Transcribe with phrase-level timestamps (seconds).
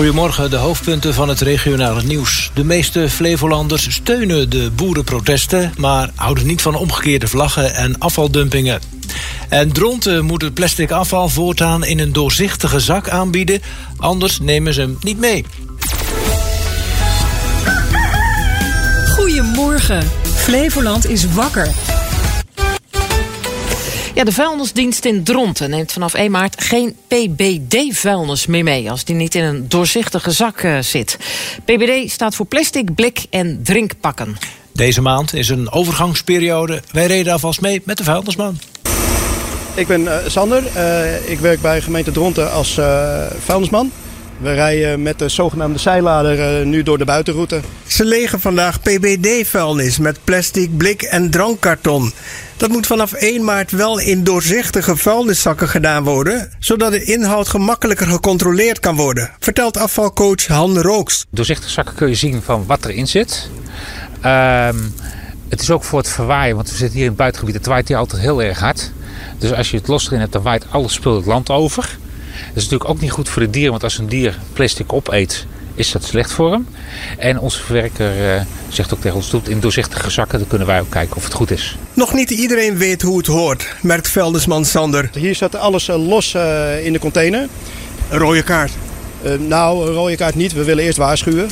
[0.00, 2.50] Goedemorgen, de hoofdpunten van het regionale nieuws.
[2.54, 5.72] De meeste Flevolanders steunen de boerenprotesten...
[5.76, 8.80] maar houden niet van omgekeerde vlaggen en afvaldumpingen.
[9.48, 13.62] En Dronten moet het plastic afval voortaan in een doorzichtige zak aanbieden...
[13.96, 15.44] anders nemen ze hem niet mee.
[19.08, 20.10] Goedemorgen.
[20.34, 21.68] Flevoland is wakker.
[24.20, 28.90] Ja, de vuilnisdienst in Dronten neemt vanaf 1 maart geen PBD-vuilnis meer mee...
[28.90, 31.18] als die niet in een doorzichtige zak uh, zit.
[31.64, 34.36] PBD staat voor plastic, blik en drinkpakken.
[34.72, 36.82] Deze maand is een overgangsperiode.
[36.92, 38.58] Wij reden alvast mee met de vuilnisman.
[39.74, 40.62] Ik ben uh, Sander.
[40.76, 42.78] Uh, ik werk bij gemeente Dronten als
[43.44, 43.92] vuilnisman.
[44.40, 47.60] We rijden met de zogenaamde zijlader nu door de buitenroute.
[47.86, 52.12] Ze legen vandaag PBD-vuilnis met plastic, blik en drankkarton.
[52.56, 58.06] Dat moet vanaf 1 maart wel in doorzichtige vuilniszakken gedaan worden, zodat de inhoud gemakkelijker
[58.06, 61.26] gecontroleerd kan worden, vertelt afvalcoach Han Rooks.
[61.30, 63.50] Doorzichtige zakken kun je zien van wat erin zit.
[64.24, 64.94] Um,
[65.48, 67.88] het is ook voor het verwaaien, want we zitten hier in het buitengebied, het waait
[67.88, 68.90] hier altijd heel erg hard.
[69.38, 71.98] Dus als je het los erin hebt, dan waait alles spul het land over.
[72.46, 75.46] Dat is natuurlijk ook niet goed voor de dieren, want als een dier plastic opeet,
[75.74, 76.66] is dat slecht voor hem.
[77.18, 80.80] En onze verwerker uh, zegt ook tegen ons, doet in doorzichtige zakken, dan kunnen wij
[80.80, 81.76] ook kijken of het goed is.
[81.94, 85.10] Nog niet iedereen weet hoe het hoort, merkt Veldesman Sander.
[85.12, 87.48] Hier staat alles uh, los uh, in de container.
[88.08, 88.72] Een rode kaart?
[89.38, 90.52] nou, een rode kaart niet.
[90.52, 91.50] We willen eerst waarschuwen.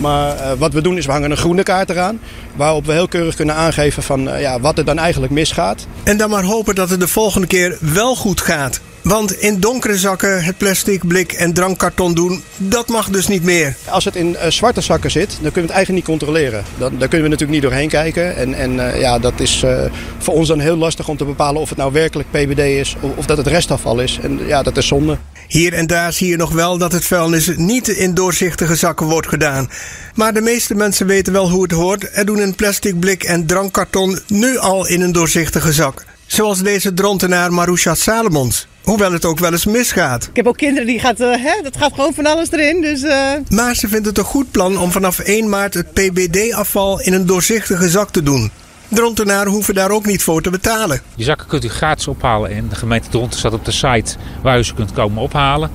[0.00, 2.20] Maar uh, wat we doen is we hangen een groene kaart eraan.
[2.56, 5.86] Waarop we heel keurig kunnen aangeven van uh, ja, wat er dan eigenlijk misgaat.
[6.02, 8.80] En dan maar hopen dat het de volgende keer wel goed gaat.
[9.04, 13.76] Want in donkere zakken het plastic, blik en drankkarton doen, dat mag dus niet meer.
[13.88, 16.64] Als het in uh, zwarte zakken zit, dan kunnen we het eigenlijk niet controleren.
[16.78, 18.36] Dan, daar kunnen we natuurlijk niet doorheen kijken.
[18.36, 19.84] En, en uh, ja, dat is uh,
[20.18, 23.10] voor ons dan heel lastig om te bepalen of het nou werkelijk PBD is of,
[23.16, 24.18] of dat het restafval is.
[24.22, 25.18] En ja, dat is zonde.
[25.48, 29.28] Hier en daar zie je nog wel dat het vuilnis niet in doorzichtige zakken wordt
[29.28, 29.70] gedaan.
[30.14, 33.46] Maar de meeste mensen weten wel hoe het hoort en doen een plastic blik en
[33.46, 36.04] drankkarton nu al in een doorzichtige zak.
[36.26, 38.66] Zoals deze drontenaar Marusha Salomons.
[38.84, 40.24] Hoewel het ook wel eens misgaat.
[40.24, 42.80] Ik heb ook kinderen die gaat, uh, hè, dat gaat gewoon van alles erin.
[42.80, 43.30] Dus, uh...
[43.48, 47.26] Maar ze vindt het een goed plan om vanaf 1 maart het PBD-afval in een
[47.26, 48.50] doorzichtige zak te doen.
[48.88, 51.00] Drontenaren hoeven daar ook niet voor te betalen.
[51.16, 54.58] Die zakken kunt u gratis ophalen en de gemeente Dronten staat op de site waar
[54.58, 55.70] u ze kunt komen ophalen.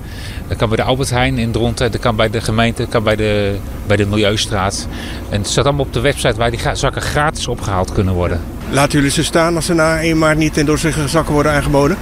[0.47, 3.03] Dat kan bij de Albert Heijn in Dronten, dat kan bij de gemeente, dat kan
[3.03, 3.55] bij de,
[3.87, 4.87] bij de Milieustraat.
[5.29, 8.41] En het staat allemaal op de website waar die zakken gratis opgehaald kunnen worden.
[8.69, 11.97] Laten jullie ze staan als ze na 1 maart niet in doorzichtige zakken worden aangeboden?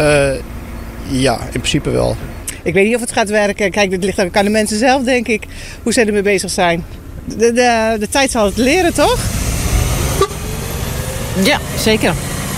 [0.00, 0.30] Uh,
[1.08, 2.16] ja, in principe wel.
[2.62, 3.70] Ik weet niet of het gaat werken.
[3.70, 5.44] Kijk, dit ligt ook aan de mensen zelf, denk ik,
[5.82, 6.84] hoe ze ermee bezig zijn.
[7.24, 9.18] De, de, de tijd zal het leren, toch?
[11.44, 12.14] Ja, zeker.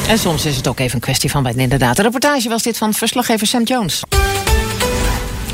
[0.08, 1.96] En soms is het ook even een kwestie van bij inderdaad.
[1.96, 4.02] De reportage was dit van verslaggever Sam Jones.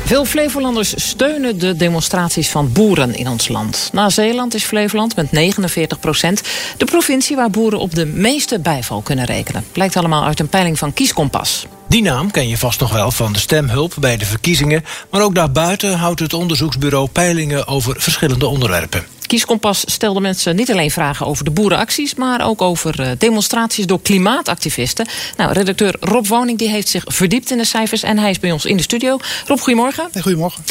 [0.05, 3.89] Veel Flevolanders steunen de demonstraties van boeren in ons land.
[3.93, 6.41] Na Zeeland is Flevoland met 49 procent
[6.77, 9.65] de provincie waar boeren op de meeste bijval kunnen rekenen.
[9.71, 11.65] Blijkt allemaal uit een peiling van Kieskompas.
[11.87, 14.83] Die naam ken je vast nog wel van de stemhulp bij de verkiezingen.
[15.11, 19.14] Maar ook daarbuiten houdt het onderzoeksbureau peilingen over verschillende onderwerpen.
[19.27, 22.15] Kieskompas stelde mensen niet alleen vragen over de boerenacties...
[22.15, 25.07] maar ook over demonstraties door klimaatactivisten.
[25.37, 28.03] Nou, redacteur Rob Woning die heeft zich verdiept in de cijfers...
[28.03, 29.17] en hij is bij ons in de studio.
[29.47, 30.07] Rob, goedemorgen.
[30.11, 30.63] Hey, goedemorgen.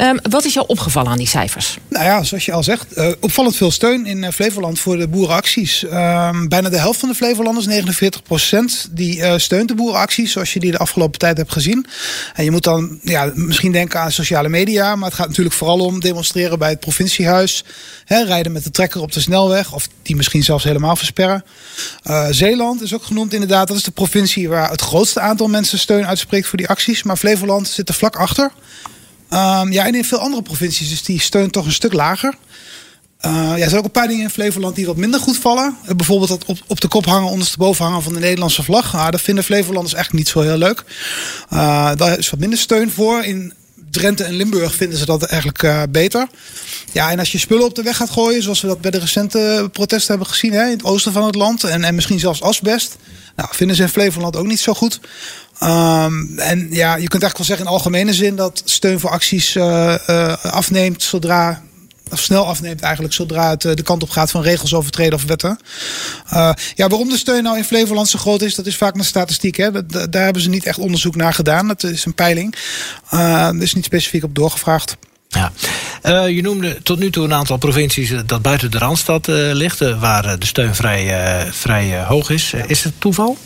[0.00, 1.78] Um, wat is jou opgevallen aan die cijfers?
[1.88, 5.08] Nou ja, zoals je al zegt, uh, opvallend veel steun in uh, Flevoland voor de
[5.08, 5.82] boerenacties.
[5.82, 10.32] Um, bijna de helft van de Flevolanders, 49 procent, die uh, steunt de boerenacties...
[10.32, 11.86] zoals je die de afgelopen tijd hebt gezien.
[12.34, 14.96] En je moet dan ja, misschien denken aan sociale media...
[14.96, 17.64] maar het gaat natuurlijk vooral om demonstreren bij het provinciehuis...
[18.18, 19.72] Rijden met de trekker op de snelweg.
[19.74, 21.44] Of die misschien zelfs helemaal versperren.
[22.04, 23.68] Uh, Zeeland is ook genoemd inderdaad.
[23.68, 27.02] Dat is de provincie waar het grootste aantal mensen steun uitspreekt voor die acties.
[27.02, 28.50] Maar Flevoland zit er vlak achter.
[29.32, 32.34] Um, ja, en in veel andere provincies is die steun toch een stuk lager.
[33.26, 35.76] Uh, ja, er zijn ook een paar dingen in Flevoland die wat minder goed vallen.
[35.88, 38.94] Uh, bijvoorbeeld dat op, op de kop hangen, ondersteboven hangen van de Nederlandse vlag.
[38.94, 40.84] Uh, dat vinden Flevolanders echt niet zo heel leuk.
[41.48, 43.24] daar is wat minder steun voor.
[43.24, 43.52] In
[43.90, 46.28] Drenthe en Limburg vinden ze dat eigenlijk uh, beter.
[46.92, 48.98] Ja, en als je spullen op de weg gaat gooien, zoals we dat bij de
[48.98, 52.42] recente protesten hebben gezien hè, in het oosten van het land, en, en misschien zelfs
[52.42, 52.96] asbest,
[53.36, 55.00] nou, vinden ze in Flevoland ook niet zo goed.
[55.62, 59.54] Um, en ja, je kunt eigenlijk wel zeggen in algemene zin dat steun voor acties
[59.56, 61.62] uh, uh, afneemt zodra
[62.10, 65.58] of snel afneemt eigenlijk zodra het de kant op gaat van regels overtreden of wetten.
[66.32, 69.04] Uh, ja, waarom de steun nou in Flevoland zo groot is, dat is vaak een
[69.04, 69.56] statistiek.
[69.56, 69.86] Hè?
[69.86, 71.68] Daar hebben ze niet echt onderzoek naar gedaan.
[71.68, 72.54] Dat is een peiling.
[73.14, 74.96] Uh, is niet specifiek op doorgevraagd.
[75.28, 75.52] Ja,
[76.26, 80.46] je noemde tot nu toe een aantal provincies dat buiten de Randstad ligt, waar de
[80.46, 82.54] steun vrij, vrij hoog is.
[82.66, 83.38] Is het toeval?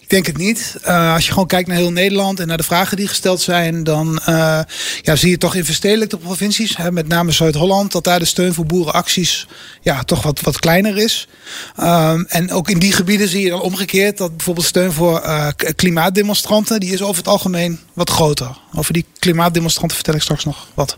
[0.00, 0.76] Ik denk het niet.
[0.84, 3.84] Uh, als je gewoon kijkt naar heel Nederland en naar de vragen die gesteld zijn,
[3.84, 4.60] dan uh,
[5.02, 8.54] ja, zie je toch in verstedelijkte provincies, hè, met name Zuid-Holland, dat daar de steun
[8.54, 9.46] voor boerenacties
[9.80, 11.28] ja, toch wat, wat kleiner is.
[11.80, 15.48] Um, en ook in die gebieden zie je dan omgekeerd dat bijvoorbeeld steun voor uh,
[15.76, 18.58] klimaatdemonstranten, die is over het algemeen wat groter.
[18.74, 20.96] Over die klimaatdemonstranten vertel ik straks nog wat.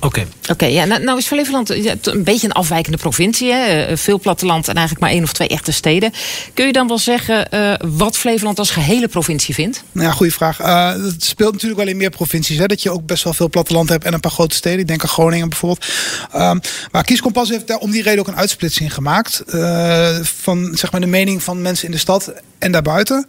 [0.00, 0.26] Oké.
[0.50, 1.70] Oké, ja, nou, nou is Flevoland
[2.06, 3.52] een beetje een afwijkende provincie.
[3.52, 3.84] Hè?
[3.84, 6.12] Eh, veel platteland en eigenlijk maar één of twee echte steden.
[6.54, 9.82] Kun je dan wel zeggen uh, wat Flevoland als gehele provincie vindt?
[9.92, 10.60] Nou ja, goede vraag.
[10.60, 12.58] Uh, het speelt natuurlijk wel in meer provincies.
[12.58, 12.66] Hè?
[12.66, 14.78] Dat je ook best wel veel platteland hebt en een paar grote steden.
[14.78, 15.86] Ik denk aan Groningen bijvoorbeeld.
[16.34, 16.60] Um,
[16.90, 19.42] maar Kieskompas heeft daar om die reden ook een uitsplitsing gemaakt.
[19.46, 23.26] Uh, van zeg maar, de mening van mensen in de stad en daarbuiten.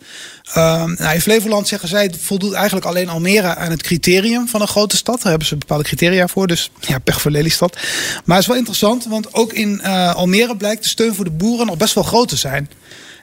[0.57, 4.67] Um, nou, in Flevoland zeggen zij voldoet eigenlijk alleen Almere aan het criterium van een
[4.67, 5.21] grote stad.
[5.21, 6.47] Daar hebben ze bepaalde criteria voor.
[6.47, 7.77] Dus ja, pech voor Lelystad.
[8.25, 11.31] Maar het is wel interessant, want ook in uh, Almere blijkt de steun voor de
[11.31, 12.69] boeren nog best wel groot te zijn.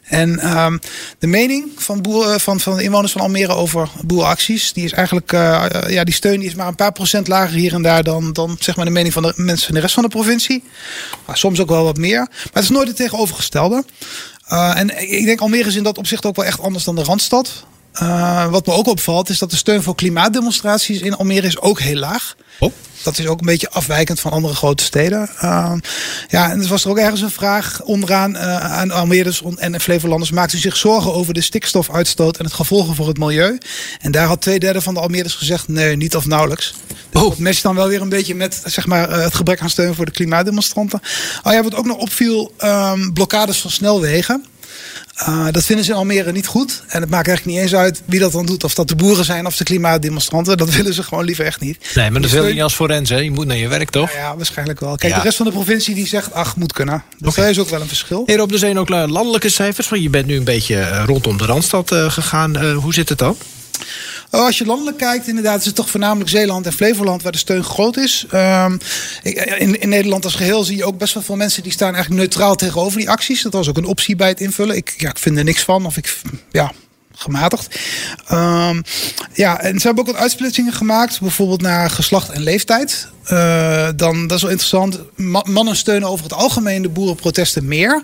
[0.09, 0.81] En um,
[1.19, 5.33] de mening van, boeren, van, van de inwoners van Almere over boerenacties, die is eigenlijk,
[5.33, 8.33] uh, ja, die steun die is maar een paar procent lager hier en daar dan,
[8.33, 10.65] dan zeg maar de mening van de mensen in de rest van de provincie.
[11.27, 12.19] Maar soms ook wel wat meer.
[12.19, 13.85] Maar het is nooit het tegenovergestelde.
[14.49, 17.65] En ik denk Almere is in dat opzicht ook wel echt anders dan de Randstad.
[18.03, 21.81] Uh, wat me ook opvalt is dat de steun voor klimaatdemonstraties in Almere is ook
[21.81, 22.37] heel laag.
[22.59, 22.73] Oh.
[23.03, 25.31] Dat is ook een beetje afwijkend van andere grote steden.
[25.43, 25.73] Uh,
[26.29, 30.31] ja, en er was er ook ergens een vraag onderaan uh, aan Almeerders en Flevolanders.
[30.31, 33.59] Maakt u zich zorgen over de stikstofuitstoot en het gevolgen voor het milieu?
[34.01, 36.75] En daar had twee derde van de Almeerders gezegd nee, niet of nauwelijks.
[37.11, 37.29] Dus oh.
[37.29, 40.05] dat matcht dan wel weer een beetje met zeg maar, het gebrek aan steun voor
[40.05, 41.01] de klimaatdemonstranten.
[41.43, 44.45] Oh ja, wat ook nog opviel, um, blokkades van snelwegen.
[45.29, 46.83] Uh, dat vinden ze in Almere niet goed.
[46.89, 48.65] En het maakt eigenlijk niet eens uit wie dat dan doet.
[48.65, 50.57] Of dat de boeren zijn of de klimaatdemonstranten.
[50.57, 51.91] Dat willen ze gewoon liever echt niet.
[51.95, 53.11] Nee, maar dat wil je niet als forens.
[53.11, 53.17] Hè?
[53.17, 54.13] Je moet naar je werk, toch?
[54.13, 54.97] Ja, ja waarschijnlijk wel.
[54.97, 55.19] Kijk, ja.
[55.19, 57.03] de rest van de provincie die zegt, ach, moet kunnen.
[57.19, 57.51] Dus okay.
[57.51, 58.23] is ook wel een verschil.
[58.27, 59.89] Heer, op er zijn ook landelijke cijfers.
[59.89, 62.65] Want je bent nu een beetje rondom de Randstad uh, gegaan.
[62.65, 63.37] Uh, hoe zit het dan?
[64.31, 67.39] Oh, als je landelijk kijkt, inderdaad, is het toch voornamelijk Zeeland en Flevoland waar de
[67.39, 68.27] steun groot is.
[68.35, 68.79] Um,
[69.23, 72.23] in, in, Nederland als geheel zie je ook best wel veel mensen die staan eigenlijk
[72.23, 73.43] neutraal tegenover die acties.
[73.43, 74.77] Dat was ook een optie bij het invullen.
[74.77, 75.87] Ik, ja, ik vind er niks van.
[75.87, 76.21] Of ik,
[76.51, 76.73] ja,
[77.15, 77.79] gematigd.
[78.33, 78.83] Um,
[79.33, 83.09] ja, en ze hebben ook wat uitsplitsingen gemaakt, bijvoorbeeld naar geslacht en leeftijd.
[83.33, 85.01] Uh, dan, dat is wel interessant.
[85.17, 88.03] Ma mannen steunen over het algemeen de boerenprotesten meer.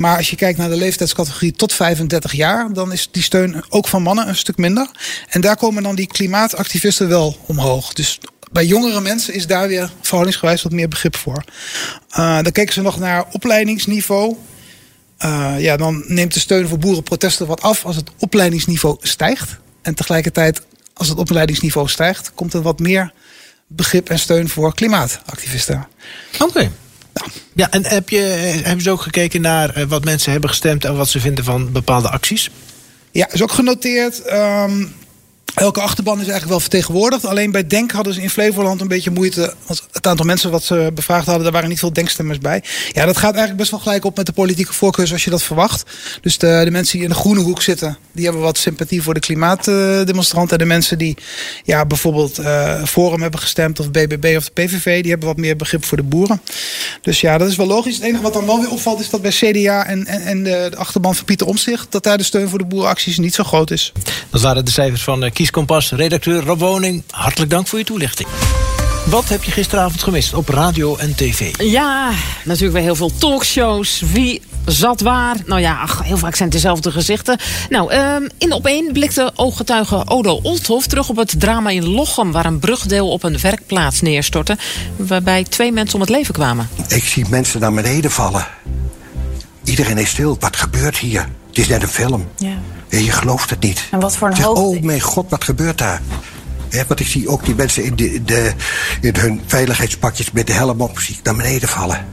[0.00, 3.88] Maar als je kijkt naar de leeftijdscategorie tot 35 jaar, dan is die steun ook
[3.88, 4.90] van mannen een stuk minder.
[5.28, 7.92] En daar komen dan die klimaatactivisten wel omhoog.
[7.92, 8.20] Dus
[8.52, 11.44] bij jongere mensen is daar weer verhoudingsgewijs wat meer begrip voor.
[12.10, 14.36] Uh, dan kijken ze nog naar opleidingsniveau.
[15.24, 19.56] Uh, ja, dan neemt de steun voor boerenprotesten wat af als het opleidingsniveau stijgt.
[19.82, 20.62] En tegelijkertijd,
[20.94, 23.12] als het opleidingsniveau stijgt, komt er wat meer
[23.66, 25.88] begrip en steun voor klimaatactivisten.
[26.38, 26.70] Oké.
[27.54, 28.18] Ja, en heb je,
[28.62, 31.72] hebben ze ook gekeken naar eh, wat mensen hebben gestemd en wat ze vinden van
[31.72, 32.50] bepaalde acties?
[33.10, 34.32] Ja, is ook genoteerd.
[34.32, 34.94] Um,
[35.60, 37.26] Elke achterban is eigenlijk wel vertegenwoordigd.
[37.26, 39.54] Alleen bij Denk hadden ze in Flevoland een beetje moeite.
[39.66, 42.62] Want het aantal mensen wat ze bevraagd hadden, daar waren niet veel denkstemmers bij.
[42.92, 45.42] Ja, dat gaat eigenlijk best wel gelijk op met de politieke voorkeur zoals je dat
[45.42, 45.84] verwacht.
[46.20, 49.14] Dus de, de mensen die in de groene hoek zitten, die hebben wat sympathie voor
[49.14, 50.52] de klimaatdemonstranten.
[50.52, 51.16] En de mensen die
[51.64, 52.40] ja, bijvoorbeeld
[52.84, 56.02] Forum hebben gestemd, of BBB of de PVV, die hebben wat meer begrip voor de
[56.02, 56.40] boeren.
[57.02, 57.94] Dus ja, dat is wel logisch.
[57.94, 60.66] Het enige wat dan wel weer opvalt, is dat bij CDA en, en, en de,
[60.70, 63.70] de achterban van Pieter Omtzigt, dat daar de steun voor de boerenacties niet zo groot
[63.70, 63.92] is.
[64.30, 67.02] Dat waren de cijfers van uh, Kieskompas, redacteur Rob Woning.
[67.10, 68.28] Hartelijk dank voor je toelichting.
[69.06, 71.54] Wat heb je gisteravond gemist op radio en tv?
[71.58, 72.10] Ja,
[72.44, 74.02] natuurlijk weer heel veel talkshows.
[74.12, 75.36] Wie zat waar?
[75.46, 77.38] Nou ja, ach, heel vaak zijn het dezelfde gezichten.
[77.68, 82.32] Nou, um, in op één blikte ooggetuige Odo Olthof terug op het drama in Lochem...
[82.32, 84.58] waar een brugdeel op een werkplaats neerstortte...
[84.96, 86.68] waarbij twee mensen om het leven kwamen.
[86.88, 88.46] Ik zie mensen naar beneden vallen.
[89.64, 90.36] Iedereen is stil.
[90.40, 91.28] Wat gebeurt hier?
[91.48, 92.28] Het is net een film.
[92.36, 92.58] Ja.
[92.90, 93.88] Je gelooft het niet.
[93.90, 94.62] En wat voor een zeg, hoogte?
[94.62, 96.00] Oh mijn god, wat gebeurt daar?
[96.70, 98.52] Ja, want ik zie ook die mensen in, de, de,
[99.00, 102.06] in hun veiligheidspakjes met de helm op zie ik naar beneden vallen.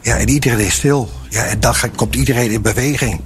[0.00, 1.10] Ja, en iedereen is stil.
[1.28, 3.20] Ja, en dan komt iedereen in beweging.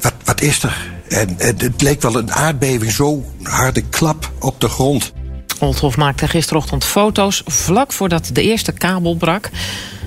[0.00, 0.90] Wat, wat is er?
[1.08, 5.12] En, en het leek wel een aardbeving, zo harde klap op de grond.
[5.58, 9.50] Olthof maakte gisterochtend foto's vlak voordat de eerste kabel brak.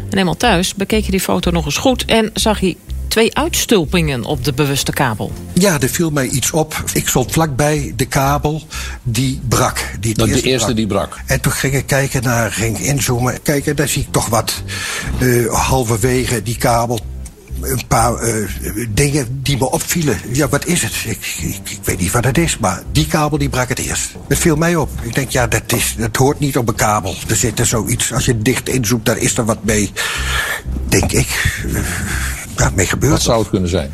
[0.09, 2.77] En eenmaal thuis bekeek hij die foto nog eens goed en zag hij
[3.13, 5.31] twee uitstulpingen op de bewuste kabel.
[5.53, 6.83] Ja, er viel mij iets op.
[6.93, 8.61] Ik stond vlakbij de kabel
[9.03, 9.91] die brak.
[9.99, 10.75] Die Dat de eerste brak.
[10.75, 11.19] die brak.
[11.25, 13.41] En toen ging ik kijken naar, ging inzoomen.
[13.41, 14.63] Kijken, daar zie ik toch wat
[15.19, 16.99] uh, halverwege die kabel
[17.61, 18.49] een paar uh,
[18.89, 20.17] dingen die me opvielen.
[20.31, 20.93] Ja, wat is het?
[21.05, 24.11] Ik, ik, ik, weet niet wat het is, maar die kabel die brak het eerst.
[24.27, 24.89] Dat viel mij op.
[25.01, 27.15] Ik denk, ja, dat, is, dat hoort niet op een kabel.
[27.27, 29.91] Er zit er zoiets, als je dicht inzoekt, daar is er wat mee.
[30.89, 31.61] Denk ik.
[31.65, 31.79] Uh,
[32.57, 33.11] ja, mee gebeurd.
[33.11, 33.93] Wat zou het kunnen zijn?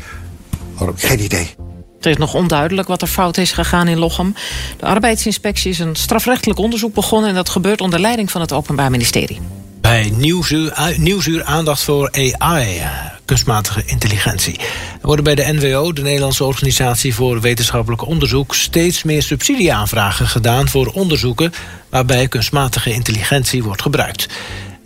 [0.74, 0.96] Waarom?
[0.96, 1.54] Geen idee.
[1.96, 4.34] Het is nog onduidelijk wat er fout is gegaan in Lochem.
[4.78, 7.28] De arbeidsinspectie is een strafrechtelijk onderzoek begonnen...
[7.28, 9.40] en dat gebeurt onder leiding van het Openbaar Ministerie.
[9.80, 12.90] Bij Nieuwsuur, Nieuwsuur aandacht voor AI, eh,
[13.24, 14.58] kunstmatige intelligentie.
[15.00, 18.54] Er worden bij de NWO, de Nederlandse Organisatie voor Wetenschappelijk Onderzoek...
[18.54, 21.52] steeds meer subsidieaanvragen gedaan voor onderzoeken...
[21.88, 24.28] waarbij kunstmatige intelligentie wordt gebruikt.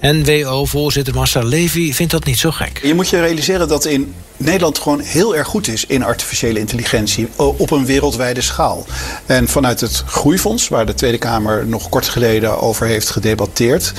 [0.01, 2.81] NWO-voorzitter Marcel Levy vindt dat niet zo gek.
[2.83, 7.29] Je moet je realiseren dat in Nederland gewoon heel erg goed is in artificiële intelligentie
[7.37, 8.87] op een wereldwijde schaal.
[9.27, 13.93] En vanuit het Groeifonds, waar de Tweede Kamer nog kort geleden over heeft gedebatteerd,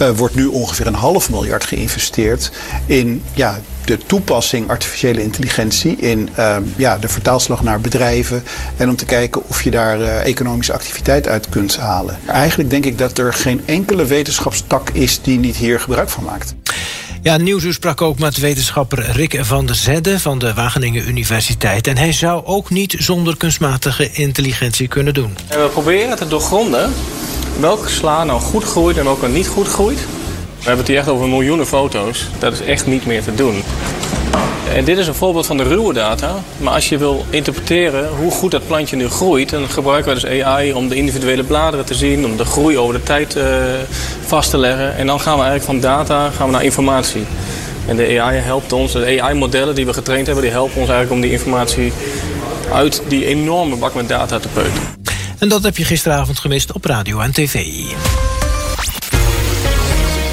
[0.00, 2.50] uh, wordt nu ongeveer een half miljard geïnvesteerd
[2.86, 8.42] in ja, de toepassing artificiële intelligentie in uh, ja, de vertaalslag naar bedrijven.
[8.76, 12.18] En om te kijken of je daar uh, economische activiteit uit kunt halen.
[12.26, 16.54] Eigenlijk denk ik dat er geen enkele wetenschapstak is die niet hier gebruik van maakt.
[17.22, 21.86] Ja, Nieuwsuur sprak ook met wetenschapper Rick van der Zedde van de Wageningen Universiteit.
[21.86, 25.36] En hij zou ook niet zonder kunstmatige intelligentie kunnen doen.
[25.48, 26.92] En we proberen te doorgronden
[27.60, 29.98] welke sla nou goed groeit en welke niet goed groeit.
[30.58, 32.26] We hebben het hier echt over miljoenen foto's.
[32.38, 33.62] Dat is echt niet meer te doen.
[34.74, 36.34] En dit is een voorbeeld van de ruwe data.
[36.56, 39.50] Maar als je wil interpreteren hoe goed dat plantje nu groeit...
[39.50, 42.24] dan gebruiken we dus AI om de individuele bladeren te zien...
[42.24, 43.44] om de groei over de tijd uh,
[44.26, 44.96] vast te leggen.
[44.96, 47.24] En dan gaan we eigenlijk van data gaan we naar informatie.
[47.86, 50.44] En de AI helpt ons, de AI-modellen die we getraind hebben...
[50.44, 51.92] die helpen ons eigenlijk om die informatie
[52.72, 54.88] uit die enorme bak met data te peuteren.
[55.38, 57.64] En dat heb je gisteravond gemist op radio en tv.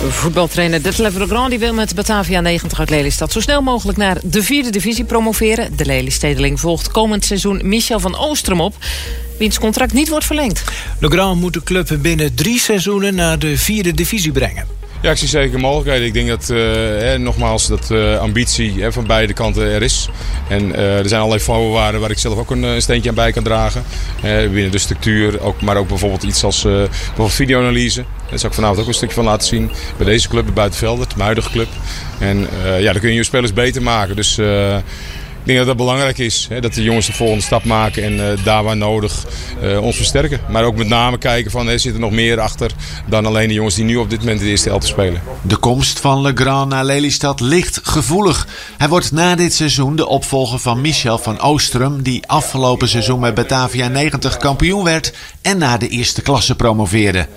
[0.09, 3.31] Voetbaltrainer Detlef Legrand wil met Batavia 90 uit Lelystad...
[3.31, 5.77] zo snel mogelijk naar de vierde divisie promoveren.
[5.77, 8.75] De Lelystedeling volgt komend seizoen Michel van Oostrum op...
[9.39, 10.63] wiens contract niet wordt verlengd.
[10.99, 14.74] Legrand moet de club binnen drie seizoenen naar de vierde divisie brengen.
[15.05, 16.07] Ja, ik zie zeker mogelijkheden.
[16.07, 16.57] Ik denk dat, uh,
[16.99, 20.09] hè, nogmaals, dat uh, ambitie hè, van beide kanten er is.
[20.49, 23.43] En uh, er zijn allerlei voorwaarden waar ik zelf ook een, steentje aan bij kan
[23.43, 23.83] dragen.
[24.21, 28.05] binnen de structuur, ook, maar ook bijvoorbeeld iets als bijvoorbeeld videoanalyse.
[28.29, 29.71] Daar zal ik vanavond ook een stukje van laten zien.
[29.97, 31.67] Bij deze club, bij Buitenvelder, de huidige club.
[32.19, 32.47] En
[32.79, 34.15] ja, dan kun je je spelers beter maken.
[34.15, 34.39] Dus
[35.45, 36.45] denk dat dat belangrijk is.
[36.49, 39.25] Hè, dat de jongens de volgende stap maken en uh, daar waar nodig
[39.63, 40.39] uh, ons versterken.
[40.49, 42.71] Maar ook met name kijken van er zit er nog meer achter
[43.07, 45.21] dan alleen de jongens die nu op dit moment de eerste helft spelen.
[45.41, 48.47] De komst van Legrand naar Lelystad ligt gevoelig.
[48.77, 53.33] Hij wordt na dit seizoen de opvolger van Michel van Oostrum, die afgelopen seizoen met
[53.33, 57.27] Batavia 90 kampioen werd en naar de eerste klasse promoveerde.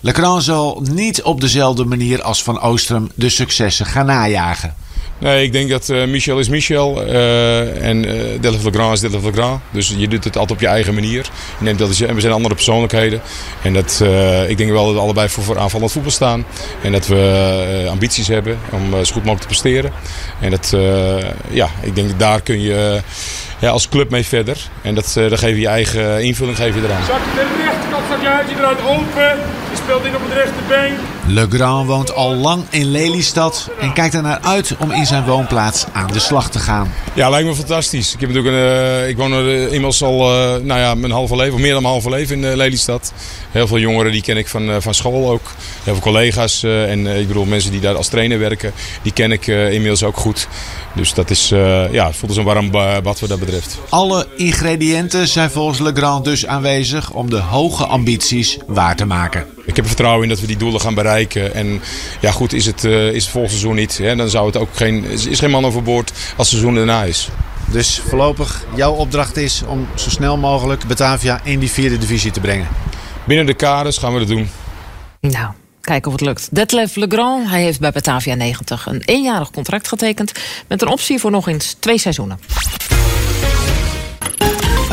[0.00, 4.74] Legrand zal niet op dezelfde manier als van Oostrum de successen gaan najagen.
[5.22, 9.24] Nee, ik denk dat uh, Michel is Michel uh, en uh, Delph Legrand is Delph
[9.24, 9.60] Legrand.
[9.70, 11.30] Dus je doet het altijd op je eigen manier.
[11.58, 13.20] Neemt dat, we zijn andere persoonlijkheden.
[13.62, 14.04] En dat,
[14.48, 16.44] ik denk wel dat we allebei voor, voor aanvallend voetbal staan.
[16.82, 19.92] En dat we ambities hebben om zo goed mogelijk te presteren.
[20.40, 20.76] En dat,
[21.50, 23.00] ja, ik denk dat daar kun je
[23.58, 24.58] ja, als club mee verder.
[24.82, 27.02] En dat, dan geef je je eigen invulling geef je eraan.
[27.34, 29.38] De rechterkant zak je uit, je draait open.
[29.70, 30.94] Je speelt in op het rechterbeen.
[31.32, 35.84] Legrand woont al lang in Lelystad en kijkt er naar uit om in zijn woonplaats
[35.92, 36.92] aan de slag te gaan.
[37.14, 38.14] Ja, lijkt me fantastisch.
[38.14, 41.36] Ik, heb natuurlijk een, uh, ik woon er inmiddels al uh, nou ja, mijn halve
[41.36, 43.12] leven, of meer dan mijn halve leven in Lelystad.
[43.50, 45.50] Heel veel jongeren die ken ik van, van school ook.
[45.82, 48.72] Heel veel collega's en ik bedoel mensen die daar als trainer werken,
[49.02, 50.48] die ken ik inmiddels ook goed.
[50.94, 51.48] Dus dat is,
[51.90, 52.70] ja, voelt als een warm
[53.02, 53.78] bad wat dat betreft.
[53.88, 59.46] Alle ingrediënten zijn volgens Legrand dus aanwezig om de hoge ambities waar te maken.
[59.64, 61.21] Ik heb vertrouwen in dat we die doelen gaan bereiken.
[61.30, 61.80] En
[62.20, 63.98] ja, goed, is het, uh, is het volgend seizoen niet.
[63.98, 64.16] Hè?
[64.16, 67.28] Dan zou het ook geen, is geen man overboord als het seizoen daarna is.
[67.70, 72.40] Dus voorlopig, jouw opdracht is om zo snel mogelijk Batavia in die vierde divisie te
[72.40, 72.68] brengen.
[73.24, 74.48] Binnen de kaders gaan we dat doen.
[75.20, 76.48] Nou, kijken of het lukt.
[76.54, 80.32] Detlef Legrand, hij heeft bij Batavia 90 een eenjarig contract getekend...
[80.68, 82.38] met een optie voor nog eens twee seizoenen.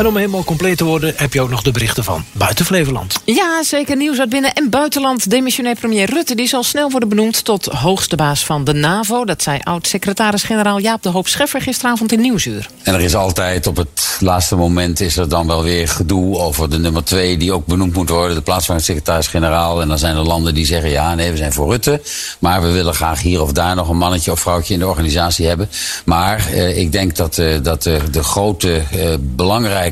[0.00, 3.20] En om helemaal compleet te worden heb je ook nog de berichten van buiten Flevoland.
[3.24, 5.30] Ja, zeker nieuws uit binnen- en buitenland.
[5.30, 9.24] Demissionair premier Rutte die zal snel worden benoemd tot hoogste baas van de NAVO.
[9.24, 12.68] Dat zei oud-secretaris-generaal Jaap de Hoop Scheffer gisteravond in Nieuwsuur.
[12.82, 16.70] En er is altijd op het laatste moment is er dan wel weer gedoe over
[16.70, 19.80] de nummer twee die ook benoemd moet worden, de plaats van het secretaris-generaal.
[19.80, 22.02] En dan zijn er landen die zeggen ja, nee, we zijn voor Rutte.
[22.38, 25.46] Maar we willen graag hier of daar nog een mannetje of vrouwtje in de organisatie
[25.46, 25.70] hebben.
[26.04, 29.88] Maar eh, ik denk dat, eh, dat uh, de grote, eh, belangrijke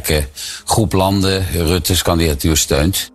[0.65, 3.11] groep landen Rutte's kandidatuur steunt.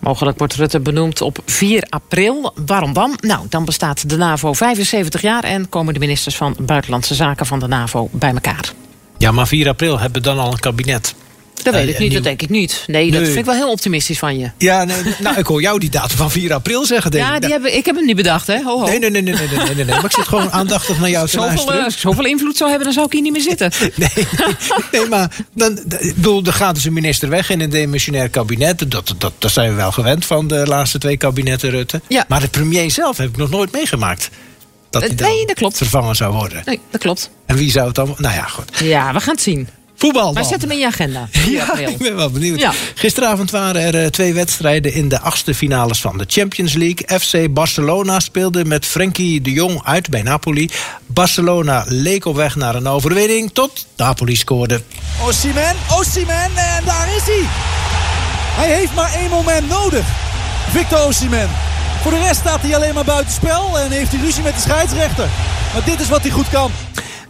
[0.00, 2.52] Mogelijk wordt Rutte benoemd op 4 april.
[2.66, 3.18] Waarom dan?
[3.20, 5.44] Nou, dan bestaat de NAVO 75 jaar...
[5.44, 8.72] en komen de ministers van Buitenlandse Zaken van de NAVO bij elkaar.
[9.18, 11.14] Ja, maar 4 april hebben we dan al een kabinet.
[11.64, 12.84] Dat weet ik niet, dat denk ik niet.
[12.86, 14.50] Nee, dat vind ik wel heel optimistisch van je.
[14.58, 17.10] Ja, nee, nou, ik hoor jou die datum van 4 april zeggen.
[17.10, 18.62] Denk ja, die nou, hebben, ik heb hem niet bedacht, hè?
[18.62, 18.84] Ho.
[18.84, 21.40] Nee, nee, nee, nee, nee, nee, Maar ik zit gewoon aandachtig naar jou te.
[21.40, 23.72] Als ik eh, zoveel invloed zou hebben, dan zou ik hier niet meer zitten.
[23.96, 24.26] Nee,
[24.92, 28.90] nee maar dan, ik bedoel, er gaat dus een minister weg in een demissionair kabinet.
[28.90, 32.00] Dat, dat, dat zijn we wel gewend van de laatste twee kabinetten Rutte.
[32.08, 32.24] Ja.
[32.28, 34.30] Maar de premier zelf heb ik nog nooit meegemaakt
[34.90, 35.76] dat eh, hij nee, dat klopt.
[35.76, 36.62] vervangen zou worden.
[36.64, 37.30] Nee, dat klopt.
[37.46, 38.14] En wie zou het dan...
[38.18, 38.78] Nou ja, goed.
[38.78, 39.68] Ja, we gaan het zien.
[40.04, 40.50] Voetbal Maar dan.
[40.52, 41.28] zet hem in je agenda.
[41.30, 42.60] 4 Ja, ik ben wel benieuwd.
[42.60, 42.72] Ja.
[42.94, 47.18] Gisteravond waren er eh, twee wedstrijden in de achtste finales van de Champions League.
[47.20, 50.70] FC Barcelona speelde met Frenkie de Jong uit bij Napoli.
[51.06, 54.80] Barcelona leek op weg naar een overwinning tot Napoli scoorde.
[55.26, 57.44] Osimhen, Osimhen en daar is hij.
[58.56, 60.04] Hij heeft maar één moment nodig.
[60.70, 61.48] Victor Osimhen.
[62.02, 65.28] Voor de rest staat hij alleen maar buitenspel en heeft hij ruzie met de scheidsrechter.
[65.72, 66.70] Maar dit is wat hij goed kan.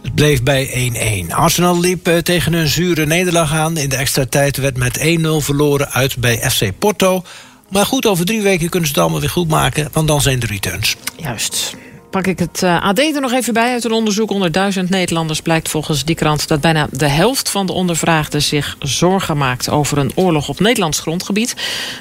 [0.05, 0.91] Het bleef bij
[1.29, 1.33] 1-1.
[1.33, 3.77] Arsenal liep eh, tegen een zure nederlaag aan.
[3.77, 5.01] In de extra tijd werd met 1-0
[5.37, 7.23] verloren uit bij FC Porto.
[7.69, 9.89] Maar goed, over drie weken kunnen ze het allemaal weer goed maken.
[9.91, 10.95] Want dan zijn de returns.
[11.17, 11.75] Juist.
[12.15, 13.71] Pak ik het eh, AD er nog even bij.
[13.71, 16.47] Uit een onderzoek onder duizend Nederlanders blijkt volgens die krant...
[16.47, 19.69] dat bijna de helft van de ondervraagden zich zorgen maakt...
[19.69, 21.55] over een oorlog op Nederlands grondgebied.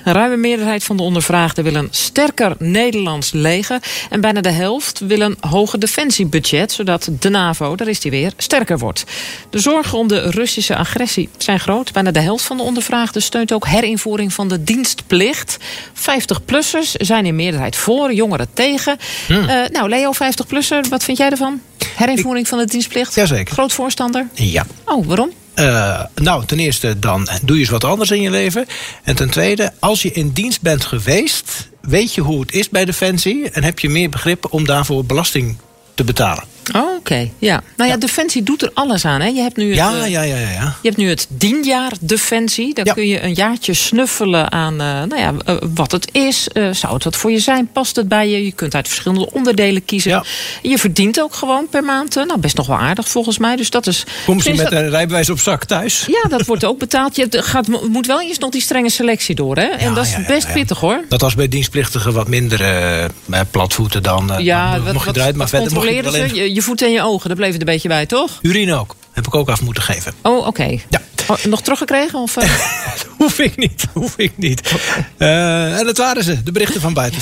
[0.04, 3.78] Een ruime meerderheid van de ondervraagden wil een sterker Nederlands leger.
[4.10, 6.72] En bijna de helft wil een hoger defensiebudget...
[6.72, 9.04] zodat de NAVO, daar is die weer, sterker wordt.
[9.50, 11.92] De zorgen om de Russische agressie zijn groot.
[11.92, 15.58] Bijna de helft van de ondervraagden steunt ook herinvoering van de dienstplicht.
[15.94, 18.96] 50-plussers zijn in meerderheid voor, jongeren tegen.
[19.28, 19.36] Eh,
[19.72, 21.60] nou, Leo, 50-plusser, wat vind jij ervan?
[21.96, 23.14] Herinvoering van de dienstplicht?
[23.14, 23.52] Jazeker.
[23.54, 24.28] Groot voorstander?
[24.32, 24.66] Ja.
[24.84, 25.30] Oh, waarom?
[25.54, 28.66] Eh, nou, ten eerste dan doe je eens wat anders in je leven.
[29.02, 31.68] En ten tweede, als je in dienst bent geweest...
[31.80, 33.50] weet je hoe het is bij Defensie...
[33.50, 35.56] en heb je meer begrip om daarvoor belasting
[35.94, 36.44] te betalen.
[36.74, 37.30] Oh, oké.
[37.38, 37.62] Ja.
[37.76, 39.20] Nou ja, Defensie doet er alles aan.
[39.20, 39.26] Hè?
[39.26, 40.76] Je hebt nu het, Ja, eh, ja, ja, ja.
[40.80, 42.74] Je hebt nu het dienjaar Defensie.
[42.74, 46.46] Daar kun je een jaartje snuffelen aan eh, nou ja, eh, wat het is.
[46.70, 47.68] Zou het wat voor je zijn?
[47.72, 48.44] Past het bij je?
[48.44, 50.24] Je kunt uit verschillende onderdelen kiezen.
[50.62, 52.14] Je verdient ook gewoon per maand.
[52.14, 53.56] nou, best nog wel aardig volgens mij.
[53.56, 54.04] Dus dat is.
[54.24, 56.04] Kom ze Is met een rijbewijs op zak thuis?
[56.06, 57.16] Ja, dat wordt ook betaald.
[57.16, 59.56] Je gaat, moet wel eerst nog die strenge selectie door.
[59.56, 59.66] Hè?
[59.66, 61.04] En dat is best pittig hoor.
[61.08, 63.10] Dat was bij dienstplichtigen wat minder
[63.50, 64.32] platvoeten dan.
[64.38, 66.52] Ja, wat, mocht je wat, eruit, maar verder er wel ze?
[66.54, 68.38] je voeten en je ogen, daar bleef het een beetje bij, toch?
[68.42, 68.96] Urine ook.
[69.12, 70.12] Heb ik ook af moeten geven.
[70.22, 70.78] Oh, oké.
[70.88, 71.00] Ja.
[71.26, 72.18] Oh, nog teruggekregen?
[72.18, 72.50] Of, eh?
[73.18, 74.72] Hoef ik niet, hoef ik niet.
[75.16, 77.20] Eh, en dat waren ze, de berichten van buiten.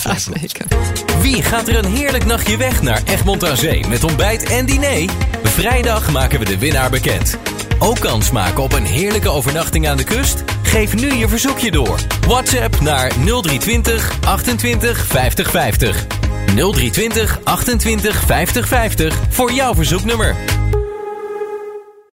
[1.20, 5.10] Wie gaat er een heerlijk nachtje weg naar Egmond aan Zee met ontbijt en diner?
[5.42, 7.38] Vrijdag maken we de winnaar bekend.
[7.78, 10.44] Ook kans maken op een heerlijke overnachting aan de kust?
[10.62, 11.98] Geef nu je verzoekje door.
[12.26, 16.21] WhatsApp naar 0320 28 50 50.
[16.54, 20.36] 0320 28 50 50 voor jouw verzoeknummer.